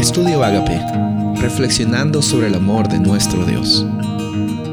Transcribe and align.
Estudio 0.00 0.42
Agape, 0.42 0.80
reflexionando 1.42 2.22
sobre 2.22 2.46
el 2.46 2.54
amor 2.54 2.88
de 2.88 2.98
nuestro 2.98 3.44
Dios. 3.44 3.84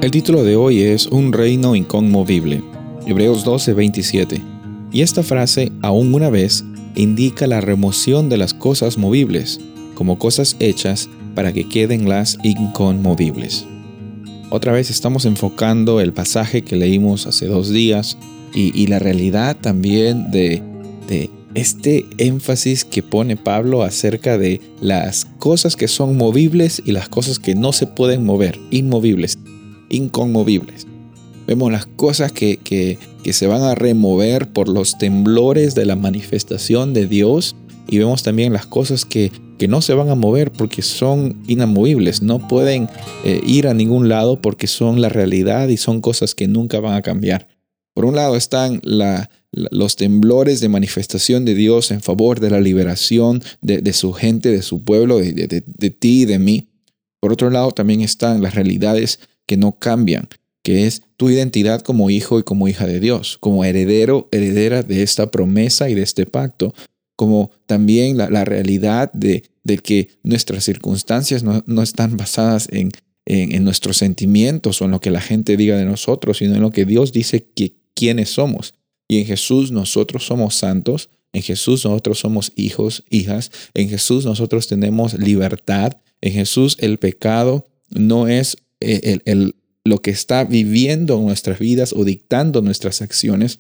El 0.02 0.10
título 0.10 0.46
de 0.46 0.56
hoy 0.56 0.82
es 0.82 1.08
Un 1.08 1.34
reino 1.34 1.76
inconmovible, 1.76 2.64
Hebreos 3.06 3.44
12, 3.44 3.74
27. 3.74 4.42
Y 4.94 5.02
esta 5.02 5.24
frase, 5.24 5.74
aún 5.82 6.14
una 6.14 6.30
vez, 6.30 6.64
indica 6.96 7.46
la 7.46 7.60
remoción 7.60 8.30
de 8.30 8.38
las 8.38 8.54
cosas 8.54 8.98
movibles, 8.98 9.60
como 9.96 10.18
cosas 10.18 10.56
hechas 10.62 11.10
para 11.36 11.52
que 11.52 11.68
queden 11.68 12.08
las 12.08 12.38
inconmovibles. 12.44 13.66
Otra 14.50 14.72
vez 14.72 14.90
estamos 14.90 15.26
enfocando 15.26 16.00
el 16.00 16.14
pasaje 16.14 16.62
que 16.62 16.78
leímos 16.78 17.28
hace 17.28 17.48
dos 17.48 17.70
días 17.70 18.18
y, 18.54 18.88
la 18.88 18.98
realidad 18.98 19.58
también 19.60 20.32
de, 20.32 20.64
de 21.10 21.30
este 21.58 22.06
énfasis 22.20 22.86
que 22.86 23.02
pone 23.02 23.36
Pablo 23.36 23.82
acerca 23.82 24.38
de 24.38 24.62
las 24.80 25.26
cosas 25.26 25.76
que 25.76 25.88
son 25.88 26.16
movibles 26.16 26.84
y 26.86 26.92
las 26.92 27.10
cosas 27.10 27.40
que 27.40 27.56
no 27.56 27.74
se 27.74 27.88
pueden 27.88 28.24
mover, 28.24 28.60
inmovibles, 28.70 29.40
inconmovibles. 29.90 30.86
Vemos 31.48 31.72
las 31.72 31.88
cosas 31.88 32.32
que, 32.32 32.58
que, 32.58 33.00
se 33.34 33.48
van 33.48 33.64
a 33.64 33.76
remover 33.76 34.48
por 34.48 34.70
los 34.70 34.98
temblores 34.98 35.76
de 35.76 35.86
la 35.86 35.96
manifestación 35.96 36.94
de 36.94 37.08
Dios 37.08 37.56
y 37.88 37.98
vemos 37.98 38.24
también 38.24 38.54
las 38.54 38.68
cosas 38.68 39.04
que, 39.04 39.32
que 39.58 39.68
no 39.68 39.82
se 39.82 39.94
van 39.94 40.10
a 40.10 40.16
mover 40.16 40.52
porque 40.52 40.82
son 40.82 41.42
inamovibles, 41.48 42.22
no 42.22 42.48
pueden 42.48 42.88
eh, 43.26 43.42
ir 43.46 43.68
a 43.68 43.74
ningún 43.74 44.08
lado 44.08 44.42
porque 44.42 44.68
son 44.68 45.02
la 45.02 45.10
realidad 45.10 45.68
y 45.70 45.78
son 45.78 46.02
cosas 46.02 46.36
que 46.36 46.48
nunca 46.48 46.80
van 46.80 46.94
a 46.94 47.02
cambiar. 47.02 47.48
Por 47.94 48.06
un 48.06 48.16
lado 48.16 48.36
están 48.36 48.80
los 49.72 49.96
temblores 49.96 50.60
de 50.60 50.70
manifestación 50.70 51.46
de 51.46 51.56
Dios 51.56 51.92
en 51.92 52.02
favor 52.02 52.40
de 52.40 52.50
la 52.50 52.62
liberación 52.62 53.42
de, 53.62 53.94
su 53.94 54.14
gente, 54.14 54.50
de 54.50 54.62
su 54.62 54.84
pueblo, 54.84 55.18
de, 55.20 55.64
de 55.66 55.90
ti 55.90 56.22
y 56.22 56.26
de 56.26 56.40
mí. 56.40 56.70
Por 57.20 57.34
otro 57.34 57.50
lado 57.50 57.72
también 57.72 58.02
están 58.02 58.42
las 58.42 58.56
realidades 58.56 59.20
que 59.46 59.58
no 59.58 59.80
cambian, 59.80 60.28
que 60.64 60.86
es 60.86 61.02
tu 61.16 61.30
identidad 61.30 61.82
como 61.82 62.10
hijo 62.10 62.40
y 62.40 62.44
como 62.44 62.68
hija 62.68 62.86
de 62.86 63.00
Dios, 63.00 63.38
como 63.40 63.64
heredero, 63.64 64.28
heredera 64.32 64.84
de 64.84 65.02
esta 65.02 65.32
promesa 65.32 65.90
y 65.90 65.96
de 65.96 66.04
este 66.04 66.26
pacto, 66.26 66.74
como 67.16 67.52
también 67.66 68.18
la, 68.18 68.46
realidad 68.46 69.12
de, 69.14 69.44
que 69.82 70.10
nuestras 70.24 70.64
circunstancias 70.66 71.44
no, 71.44 71.82
están 71.82 72.16
basadas 72.18 72.68
en, 72.72 72.92
en, 73.26 73.64
nuestros 73.64 73.98
sentimientos 73.98 74.82
o 74.82 74.86
en 74.86 74.92
lo 74.92 75.00
que 75.00 75.10
la 75.10 75.22
gente 75.22 75.58
diga 75.58 75.78
de 75.78 75.86
nosotros, 75.86 76.38
sino 76.38 76.56
en 76.56 76.62
lo 76.62 76.72
que 76.72 76.86
Dios 76.86 77.12
dice 77.12 77.48
que 77.56 77.74
quiénes 77.96 78.30
somos. 78.30 78.76
Y 79.08 79.20
en 79.20 79.26
Jesús 79.26 79.72
nosotros 79.72 80.26
somos 80.26 80.56
santos, 80.56 81.10
en 81.34 81.42
Jesús 81.42 81.86
nosotros 81.86 82.20
somos 82.20 82.52
hijos, 82.56 83.04
hijas, 83.10 83.52
en 83.74 83.90
Jesús 83.90 84.26
nosotros 84.26 84.68
tenemos 84.68 85.14
libertad, 85.14 85.94
en 86.22 86.34
Jesús 86.34 86.78
el 86.80 86.98
pecado 86.98 87.68
no 87.90 88.28
es 88.28 88.58
eh, 88.80 89.20
el, 89.26 89.56
lo 89.84 90.02
que 90.02 90.12
está 90.12 90.44
viviendo 90.44 91.20
nuestras 91.20 91.60
vidas 91.60 91.94
o 91.94 92.04
dictando 92.04 92.62
nuestras 92.62 93.02
acciones, 93.02 93.60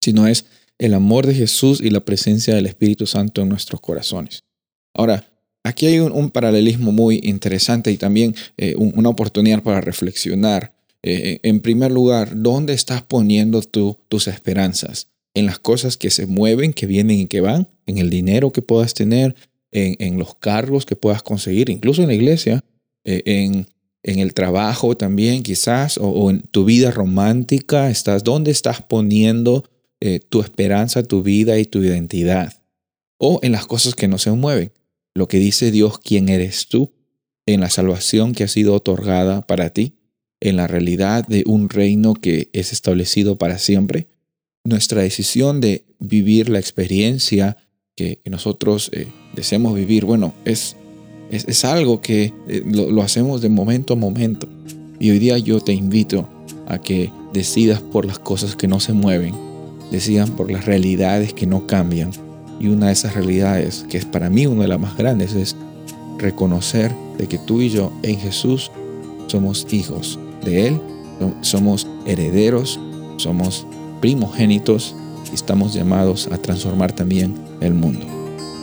sino 0.00 0.26
es 0.26 0.46
el 0.78 0.94
amor 0.94 1.26
de 1.26 1.34
Jesús 1.34 1.80
y 1.80 1.90
la 1.90 2.04
presencia 2.04 2.54
del 2.54 2.66
Espíritu 2.66 3.06
Santo 3.06 3.42
en 3.42 3.48
nuestros 3.48 3.80
corazones. 3.80 4.44
Ahora, 4.92 5.26
aquí 5.62 5.86
hay 5.86 5.98
un, 6.00 6.30
paralelismo 6.30 6.92
muy 6.92 7.20
interesante 7.22 7.90
y 7.90 7.96
también 7.96 8.34
eh, 8.56 8.74
una 8.76 9.08
oportunidad 9.08 9.62
para 9.62 9.80
reflexionar 9.80 10.73
eh, 11.06 11.40
en 11.42 11.60
primer 11.60 11.92
lugar, 11.92 12.32
¿dónde 12.34 12.72
estás 12.72 13.02
poniendo 13.02 13.60
tú 13.60 13.98
tus 14.08 14.26
esperanzas? 14.26 15.08
¿En 15.34 15.44
las 15.44 15.58
cosas 15.58 15.98
que 15.98 16.08
se 16.08 16.26
mueven, 16.26 16.72
que 16.72 16.86
vienen 16.86 17.20
y 17.20 17.26
que 17.26 17.42
van? 17.42 17.68
¿En 17.84 17.98
el 17.98 18.08
dinero 18.08 18.52
que 18.52 18.62
puedas 18.62 18.94
tener? 18.94 19.36
¿En, 19.70 20.18
los 20.18 20.36
cargos 20.36 20.86
que 20.86 20.96
puedas 20.96 21.22
conseguir? 21.22 21.68
Incluso 21.68 22.00
en 22.00 22.08
la 22.08 22.14
iglesia, 22.14 22.64
eh, 23.04 23.22
en, 23.26 23.66
el 24.02 24.32
trabajo 24.32 24.96
también 24.96 25.42
quizás, 25.42 25.98
o, 26.00 26.30
en 26.30 26.40
tu 26.40 26.64
vida 26.64 26.90
romántica. 26.90 27.90
Estás, 27.90 28.24
¿Dónde 28.24 28.50
estás 28.50 28.80
poniendo 28.80 29.68
eh, 30.00 30.20
tu 30.20 30.40
esperanza, 30.40 31.02
tu 31.02 31.22
vida 31.22 31.58
y 31.58 31.66
tu 31.66 31.82
identidad? 31.82 32.62
O 33.18 33.40
en 33.42 33.52
las 33.52 33.66
cosas 33.66 33.94
que 33.94 34.08
no 34.08 34.16
se 34.16 34.30
mueven. 34.30 34.72
Lo 35.12 35.28
que 35.28 35.36
dice 35.36 35.70
Dios, 35.70 35.98
quién 35.98 36.30
eres 36.30 36.68
tú, 36.68 36.92
en 37.44 37.60
la 37.60 37.68
salvación 37.68 38.32
que 38.32 38.44
ha 38.44 38.48
sido 38.48 38.72
otorgada 38.72 39.46
para 39.46 39.68
ti 39.68 39.92
en 40.44 40.56
la 40.58 40.66
realidad 40.66 41.26
de 41.26 41.42
un 41.46 41.70
reino 41.70 42.14
que 42.14 42.50
es 42.52 42.72
establecido 42.72 43.36
para 43.36 43.58
siempre. 43.58 44.08
Nuestra 44.62 45.00
decisión 45.00 45.60
de 45.60 45.84
vivir 45.98 46.50
la 46.50 46.58
experiencia 46.58 47.56
que, 47.96 48.20
nosotros 48.26 48.90
eh, 48.92 49.08
deseamos 49.34 49.74
vivir, 49.74 50.04
bueno, 50.04 50.34
es, 50.44 50.76
es, 51.30 51.64
algo 51.64 52.02
que 52.02 52.34
eh, 52.46 52.62
lo, 52.66 53.02
hacemos 53.02 53.40
de 53.40 53.48
momento 53.48 53.94
a 53.94 53.96
momento. 53.96 54.46
Y 55.00 55.10
hoy 55.10 55.18
día 55.18 55.38
yo 55.38 55.60
te 55.60 55.72
invito 55.72 56.28
a 56.66 56.78
que 56.78 57.10
decidas 57.32 57.80
por 57.80 58.04
las 58.04 58.18
cosas 58.18 58.54
que 58.54 58.68
no 58.68 58.80
se 58.80 58.92
mueven, 58.92 59.34
decidan 59.90 60.36
por 60.36 60.50
las 60.50 60.66
realidades 60.66 61.32
que 61.32 61.46
no 61.46 61.66
cambian. 61.66 62.10
Y 62.60 62.68
una 62.68 62.88
de 62.88 62.92
esas 62.92 63.14
realidades, 63.14 63.86
que 63.88 63.96
es 63.96 64.04
para 64.04 64.28
mí 64.28 64.46
una 64.46 64.62
de 64.62 64.68
las 64.68 64.80
más 64.80 64.96
grandes, 64.96 65.32
es 65.34 65.56
reconocer 66.18 66.92
de 67.16 67.28
que 67.28 67.38
tú 67.38 67.62
y 67.62 67.70
yo 67.70 67.92
en 68.02 68.18
Jesús 68.18 68.70
somos 69.26 69.66
hijos 69.72 70.18
de 70.44 70.68
Él, 70.68 70.80
somos 71.40 71.86
herederos, 72.06 72.78
somos 73.16 73.66
primogénitos 74.00 74.94
y 75.30 75.34
estamos 75.34 75.74
llamados 75.74 76.28
a 76.30 76.38
transformar 76.38 76.92
también 76.92 77.34
el 77.60 77.74
mundo. 77.74 78.06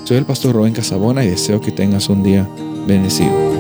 Soy 0.06 0.18
el 0.18 0.26
pastor 0.26 0.56
Rubén 0.56 0.74
Casabona 0.74 1.24
y 1.24 1.30
deseo 1.30 1.62
que 1.62 1.72
tengas 1.72 2.10
un 2.10 2.24
día 2.24 2.48
bendecido. 2.88 3.51